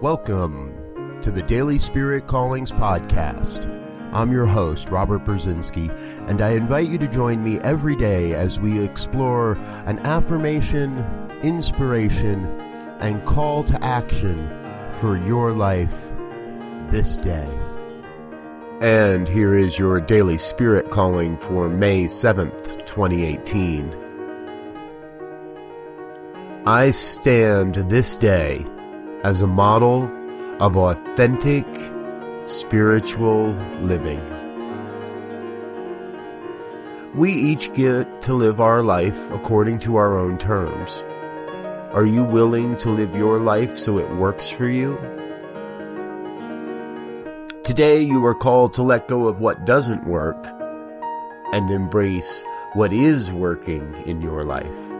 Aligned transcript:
Welcome 0.00 1.20
to 1.20 1.30
the 1.30 1.42
Daily 1.42 1.78
Spirit 1.78 2.26
Callings 2.26 2.72
Podcast. 2.72 3.66
I'm 4.14 4.32
your 4.32 4.46
host, 4.46 4.88
Robert 4.88 5.24
Brzezinski, 5.24 5.90
and 6.26 6.40
I 6.40 6.52
invite 6.52 6.88
you 6.88 6.96
to 6.96 7.06
join 7.06 7.44
me 7.44 7.58
every 7.60 7.96
day 7.96 8.32
as 8.32 8.58
we 8.58 8.82
explore 8.82 9.52
an 9.84 9.98
affirmation, 10.00 11.04
inspiration, 11.42 12.46
and 13.00 13.24
call 13.26 13.62
to 13.64 13.84
action 13.84 14.48
for 15.00 15.18
your 15.18 15.52
life 15.52 16.12
this 16.90 17.18
day. 17.18 17.48
And 18.80 19.28
here 19.28 19.54
is 19.54 19.78
your 19.78 20.00
daily 20.00 20.38
spirit 20.38 20.90
calling 20.90 21.36
for 21.36 21.68
May 21.68 22.06
7th, 22.06 22.86
2018. 22.86 24.09
I 26.66 26.90
stand 26.90 27.76
this 27.88 28.14
day 28.16 28.66
as 29.24 29.40
a 29.40 29.46
model 29.46 30.04
of 30.60 30.76
authentic 30.76 31.64
spiritual 32.44 33.52
living. 33.80 34.20
We 37.14 37.32
each 37.32 37.72
get 37.72 38.20
to 38.22 38.34
live 38.34 38.60
our 38.60 38.82
life 38.82 39.18
according 39.30 39.78
to 39.80 39.96
our 39.96 40.18
own 40.18 40.36
terms. 40.36 41.02
Are 41.94 42.04
you 42.04 42.24
willing 42.24 42.76
to 42.76 42.90
live 42.90 43.16
your 43.16 43.40
life 43.40 43.78
so 43.78 43.96
it 43.96 44.14
works 44.16 44.50
for 44.50 44.68
you? 44.68 44.98
Today 47.64 48.02
you 48.02 48.22
are 48.26 48.34
called 48.34 48.74
to 48.74 48.82
let 48.82 49.08
go 49.08 49.28
of 49.28 49.40
what 49.40 49.64
doesn't 49.64 50.04
work 50.04 50.46
and 51.54 51.70
embrace 51.70 52.44
what 52.74 52.92
is 52.92 53.32
working 53.32 53.94
in 54.06 54.20
your 54.20 54.44
life. 54.44 54.99